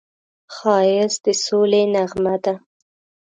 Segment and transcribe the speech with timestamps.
[0.55, 2.53] ښایست د سولې نغمه ده